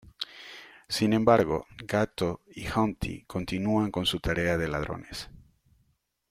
Sin 0.89 1.13
embargo, 1.13 1.67
Gato 1.77 2.41
y 2.55 2.65
Humpty 2.67 3.23
continúan 3.25 3.91
con 3.91 4.07
su 4.07 4.19
tarea 4.19 4.57
de 4.57 4.67
ladrones. 4.67 5.29